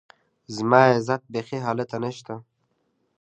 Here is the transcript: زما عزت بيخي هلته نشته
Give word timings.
زما 0.55 0.79
عزت 0.91 1.21
بيخي 1.31 1.57
هلته 1.67 1.95
نشته 2.03 2.35